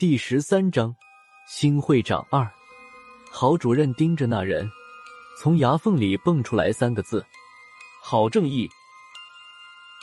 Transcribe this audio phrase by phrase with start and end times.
[0.00, 0.96] 第十三章，
[1.46, 2.50] 新会长二。
[3.30, 4.66] 郝主任盯着那人，
[5.38, 7.22] 从牙缝里蹦出来三个字
[8.00, 8.66] ：“郝正义。”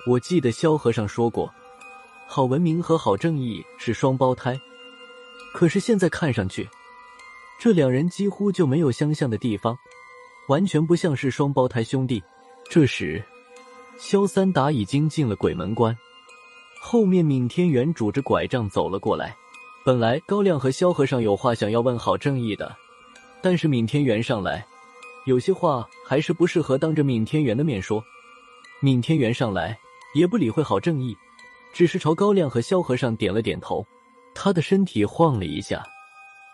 [0.06, 1.52] 我记得萧和尚说过，
[2.28, 4.56] 郝文明和郝正义是双胞胎，
[5.52, 6.70] 可是现在看上去，
[7.60, 9.76] 这两人几乎就没有相像的地方，
[10.48, 12.24] 完全不像是双胞胎兄弟。
[12.70, 13.26] 这时，
[13.98, 15.98] 萧三达已经进了鬼门关。
[16.80, 19.36] 后面，闵天元拄着拐杖走了过来。
[19.88, 22.76] 本来高亮和萧和尚有话想要问郝正义的，
[23.42, 24.68] 但是闵天元上来，
[25.26, 28.04] 有些话还是不适合当着闵天元的面说。
[28.82, 29.80] 闵天元上来
[30.14, 31.16] 也不理会郝正义，
[31.72, 33.82] 只是朝高亮和萧和尚点了点头。
[34.36, 35.82] 他的身体晃了一下，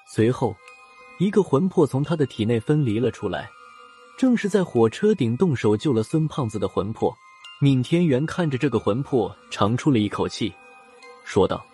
[0.07, 0.55] 随后
[1.17, 3.49] 一个魂魄从他的体内分离了出来，
[4.15, 7.11] 正是在火车顶动手救了孙胖子的魂魄。
[7.59, 10.53] 闵天元看着这个魂魄，长出了一口气，
[11.25, 11.65] 说道：“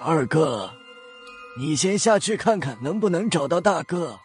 [0.00, 0.70] 二哥，
[1.58, 4.18] 你先下去看看能不能找到大哥，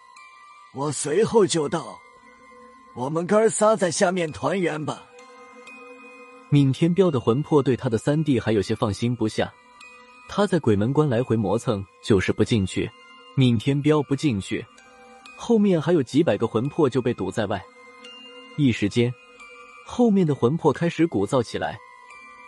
[0.76, 2.00] 我随后就到。
[2.96, 5.04] 我们哥仨在下面团圆吧。”
[6.52, 9.52] 闵天彪的魂魄对他的三弟还有些放心不下，
[10.30, 12.90] 他在鬼门关来回磨蹭，就是不进去。
[13.36, 14.64] 闵天彪不进去，
[15.36, 17.60] 后面还有几百个魂魄就被堵在外，
[18.58, 19.12] 一时间。
[19.88, 21.80] 后面的魂魄开始鼓噪起来，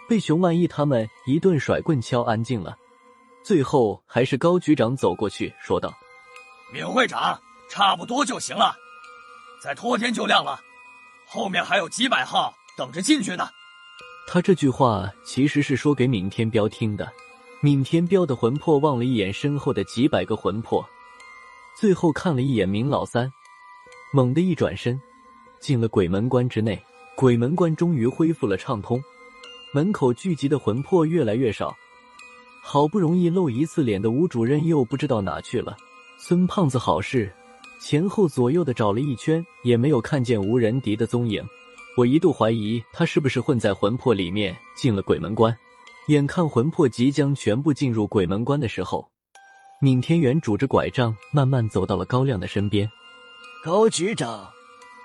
[0.07, 2.77] 被熊万义他们一顿甩棍敲安静了。
[3.45, 5.93] 最后还是高局长走过去说道
[6.73, 8.75] ：“闵会长，差不多就行了，
[9.61, 10.59] 再拖天就亮了。
[11.27, 13.47] 后面还有几百号等着进去呢。”
[14.27, 17.07] 他这句话其实是说给闵天彪听的。
[17.61, 20.83] 闵天彪的魂魄望了一眼身后的几百个魂魄，
[21.79, 23.31] 最后看了一眼闵老三，
[24.11, 24.99] 猛地一转身，
[25.59, 26.83] 进了鬼门关之内。
[27.15, 28.99] 鬼门关终于恢复了畅通，
[29.71, 31.75] 门口聚集的魂魄越来越少。
[32.67, 35.77] 好不容易露一次脸的吴主任又不知道哪去了。
[36.17, 37.31] 孙胖子好事，
[37.79, 41.45] 前后左右的找了一圈，也没有看见吴仁迪的踪影。
[41.95, 45.55] 我一度怀疑他是不是混在魂魄里面进了鬼门关。
[46.07, 49.07] 眼看魂魄即将全部进入鬼门关的时候，
[49.79, 52.89] 闵天元拄着拐杖慢慢走到了高亮的身边。
[53.63, 54.49] 高局长。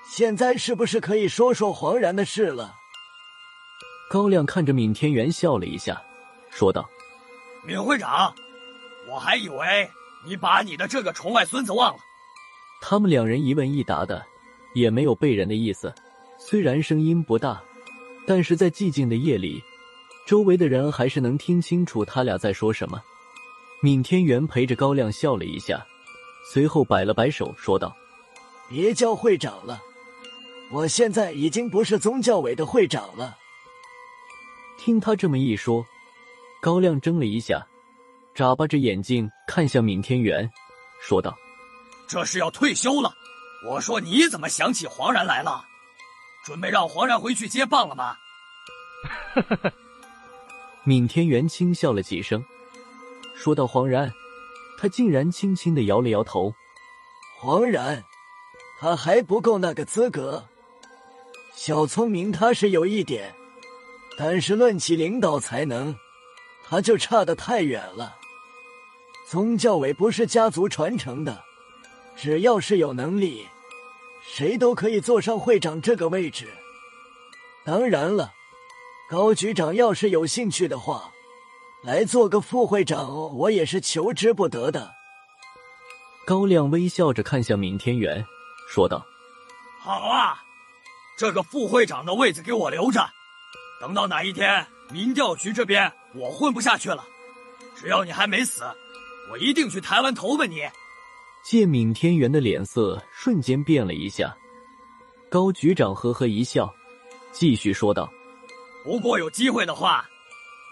[0.09, 2.73] 现在是不是可以说说黄然的事了？
[4.11, 6.03] 高亮看着闵天元笑了一下，
[6.51, 6.89] 说道
[7.65, 8.35] ：“闵会长，
[9.09, 9.91] 我还以为
[10.25, 12.01] 你把你的这个宠外孙子忘了。”
[12.83, 14.25] 他们两人一问一答的，
[14.75, 15.95] 也没有背人的意思。
[16.39, 17.63] 虽然声音不大，
[18.27, 19.63] 但是在寂静的夜里，
[20.27, 23.03] 周围的人还是能听清楚他俩在说什么。
[23.83, 25.87] 闵天元陪着高亮笑了一下，
[26.51, 27.95] 随后摆了摆手，说道
[28.69, 29.83] ：“别叫会长了。”
[30.73, 33.37] 我现在已经不是宗教委的会长了。
[34.79, 35.85] 听他这么一说，
[36.61, 37.67] 高亮怔了一下，
[38.35, 40.49] 眨巴着眼睛看向闵天元，
[41.01, 41.35] 说道
[42.07, 43.13] ：“这是要退休了？
[43.67, 45.65] 我说你怎么想起黄然来了？
[46.45, 48.17] 准备让黄然回去接棒了吗？”
[49.35, 49.73] 哈哈哈。
[50.85, 52.45] 闵天元轻笑了几声，
[53.35, 54.13] 说到：“黄然，
[54.79, 56.55] 他竟然轻轻的摇了摇头。
[57.39, 58.03] 黄然，
[58.81, 60.45] 他还不够那个资格。”
[61.55, 63.35] 小聪明他是有一点，
[64.17, 65.95] 但是论起领导才能，
[66.71, 68.17] 他就差得太远了。
[69.29, 71.43] 宗教委不是家族传承的，
[72.17, 73.49] 只要是有能力，
[74.23, 76.49] 谁都可以坐上会长这个位置。
[77.65, 78.33] 当然了，
[79.11, 81.11] 高局长要是有兴趣的话，
[81.83, 84.95] 来做个副会长，我也是求之不得的。
[86.25, 88.25] 高亮微笑着看向闵天元，
[88.69, 89.05] 说道
[89.83, 90.45] ：“好啊。”
[91.19, 93.11] 这个副会长的位子给我留着，
[93.81, 97.05] 等到哪一天民调局这边我混不下去了，
[97.77, 98.63] 只要你还没死，
[99.31, 100.63] 我一定去台湾投奔你。
[101.43, 104.37] 见闵天元的脸色瞬间变了一下，
[105.31, 106.73] 高局长呵呵一笑，
[107.33, 108.11] 继续说道
[108.85, 110.09] ：“不过有机会的话，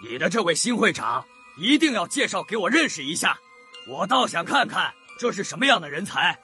[0.03, 1.25] 你的这位新会长
[1.57, 3.39] 一定要介绍给我认识一下，
[3.87, 6.37] 我倒想看看这是什么样的人才，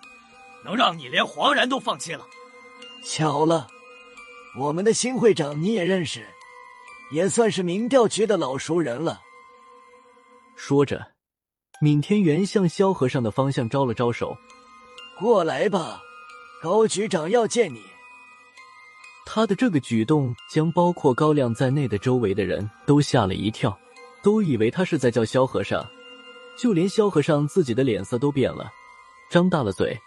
[0.63, 2.25] 能让你连黄然都放弃了。
[3.03, 3.67] 巧了。”
[4.57, 6.25] 我们的新会长你也认识，
[7.15, 9.21] 也算是民调局的老熟人了。
[10.57, 11.13] 说着，
[11.79, 14.35] 闵天元向萧和尚的方向招了招手
[15.17, 16.01] ：“过来吧，
[16.61, 17.81] 高局长要见你。”
[19.25, 23.79] 他的这个举动将包括高亮在内的周围的人都吓了一跳，
[24.21, 25.87] 都以为他是在叫萧和尚，
[26.59, 28.69] 就连萧和尚自己的脸色都变了，
[29.31, 29.97] 张大了嘴，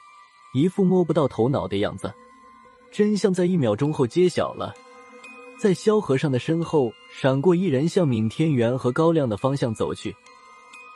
[0.52, 2.12] 一副摸不到头脑的样子。
[2.93, 4.75] 真相在一秒钟后揭晓了，
[5.58, 10.14] 在萧和尚的身后闪过一人，向闵天元和高亮的方向走去。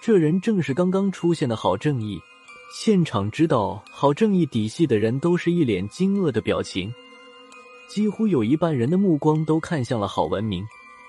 [0.00, 2.20] 这人正是刚刚出现的郝正义。
[2.74, 6.94] 现场知道郝正义底细的人都是一脸惊愕的表情，
[7.88, 10.64] 几乎有一半人的目光都看向了郝文明。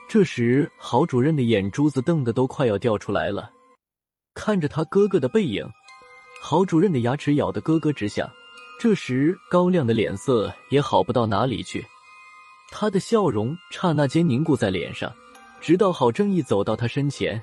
[0.10, 3.50] 这时，郝主任的眼珠子瞪得都快要掉出来了，
[4.34, 5.66] 看着他哥哥的背影，
[6.42, 8.30] 郝主任的牙齿咬得咯咯直响。
[8.80, 11.86] 这时，高亮的脸色也好不到哪里去，
[12.76, 15.14] 他的笑容刹那间凝固在脸上，
[15.62, 17.40] 直到郝正义走到他身前，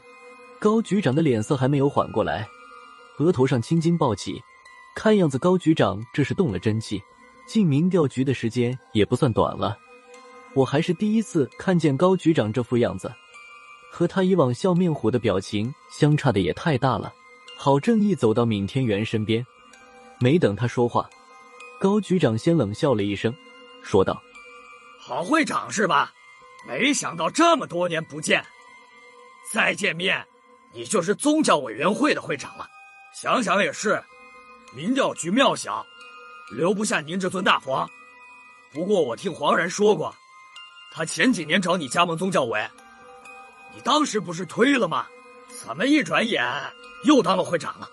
[0.58, 2.48] 高局长的脸色还没有缓过来。
[3.18, 4.42] 额头上青筋暴起，
[4.96, 7.00] 看样子高局长这是动了真气。
[7.46, 9.78] 进民调局的时间也不算短了，
[10.52, 13.10] 我还是第一次看见高局长这副样子，
[13.92, 17.12] 和他以往笑面虎的表情相差的也太大了。
[17.56, 19.46] 郝正义走到闵天元身边，
[20.18, 21.08] 没等他说话，
[21.80, 23.32] 高局长先冷笑了一声，
[23.82, 24.20] 说道
[25.10, 26.12] ：“郝会长是吧？
[26.64, 28.46] 没想到这么多年不见，
[29.50, 30.24] 再见面，
[30.72, 32.68] 你就是宗教委员会的会长了。”
[33.12, 34.00] 想想也是，
[34.72, 35.84] 民调局庙小，
[36.52, 37.90] 留不下您这尊大佛。
[38.72, 40.14] 不过我听黄然说过，
[40.92, 42.64] 他前几年找你加盟宗教委，
[43.74, 45.08] 你当时不是推了吗？
[45.48, 46.40] 怎么一转眼
[47.04, 47.90] 又当了会长了？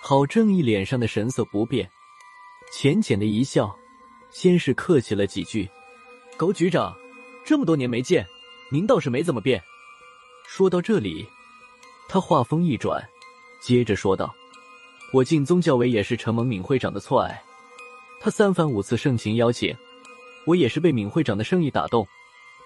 [0.00, 1.88] 郝正义脸上的神色不变，
[2.72, 3.72] 浅浅的一笑，
[4.32, 5.70] 先是客气了几句
[6.42, 6.92] ：“高局长，
[7.44, 8.26] 这么多年没见，
[8.68, 9.62] 您倒是没怎么变。”
[10.44, 11.24] 说到这里，
[12.08, 13.00] 他话锋一转。
[13.60, 14.34] 接着说道
[15.14, 17.40] ：“我进宗教委也是承蒙闵会长的错爱，
[18.20, 19.72] 他三番五次盛情邀请，
[20.44, 22.04] 我也是被闵会长的生意打动，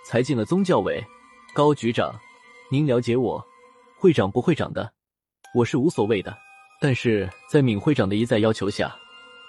[0.06, 1.04] 才进了宗教委。
[1.52, 2.18] 高局长，
[2.70, 3.46] 您了解我，
[3.98, 4.90] 会长不会长的，
[5.54, 6.34] 我是无所谓的。
[6.80, 8.96] 但是在闵会长的一再要求下，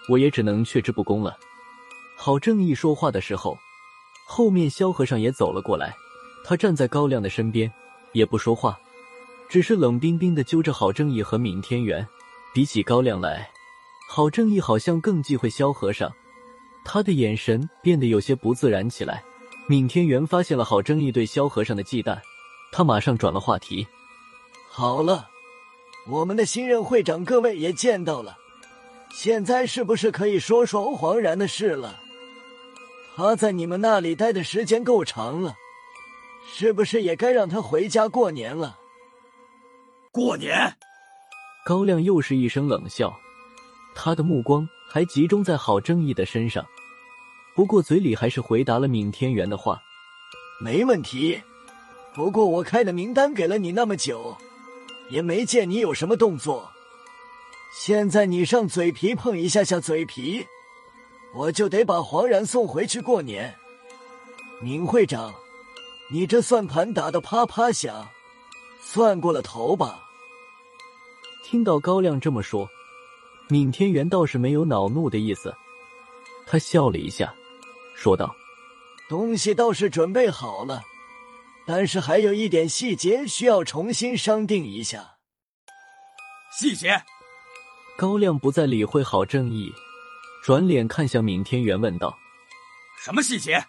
[0.10, 1.38] 我也只能却之不恭了。”
[2.20, 3.58] 郝正义说话的时候，
[4.30, 5.96] 后面萧和尚也走了过来，
[6.44, 7.72] 他站在高亮的身边，
[8.12, 8.78] 也不说话。
[9.50, 12.06] 只是冷冰冰的揪着郝正义和闵天元，
[12.54, 13.50] 比起高亮来，
[14.10, 16.12] 郝正义好像更忌讳萧和尚，
[16.84, 19.24] 他的眼神变得有些不自然起来。
[19.70, 22.20] 闵天元发现了郝正义对萧和尚的忌惮，
[22.74, 23.88] 他马上转了话题
[24.70, 25.30] ：“好了，
[26.10, 28.38] 我们的新任会长各位也见到了，
[29.12, 32.02] 现在是不是可以说说黄然的事了？
[33.18, 35.56] 他在你们那里待的时间够长了，
[36.54, 38.78] 是不是也该让他回家过年了？”
[40.14, 40.78] 过年，
[41.66, 43.12] 高亮又是一声冷笑，
[43.96, 46.64] 他的目光还集中在郝正义的身上，
[47.56, 49.82] 不过嘴里还是回答了闵天元的话
[50.62, 51.42] ：“没问题。
[52.14, 54.38] 不过我开的名单给了你那么久，
[55.10, 56.72] 也没见你有什么动作。
[57.74, 60.46] 现在你上嘴皮碰一下下嘴皮，
[61.38, 63.56] 我就得把黄然送回去过年。
[64.62, 65.34] 闵会长，
[66.12, 68.10] 你这算盘打得啪啪响，
[68.82, 70.04] 算过了头吧？”
[71.46, 72.68] 听到高亮这么说，
[73.50, 75.56] 闵天元倒是没有恼怒的意思，
[76.48, 77.34] 他笑了一下，
[77.96, 78.36] 说道
[79.08, 80.82] ：“东西倒是准备好了，
[81.66, 85.18] 但是还有一点细节需要重新商定一下。”
[86.58, 87.04] 细节。
[87.98, 89.72] 高亮不再理会郝正义，
[90.48, 92.18] 转脸看向闵天元问道
[93.04, 93.62] ：“什么细节？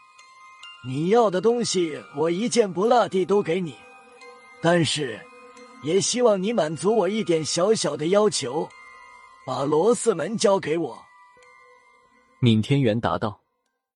[0.87, 3.75] 你要的东西我一件不落地都给你，
[4.63, 5.19] 但是……”
[5.83, 8.69] 也希望你满足我一点小小的要求，
[9.45, 11.05] 把罗四门交给我。”
[12.39, 13.41] 闵天元答道。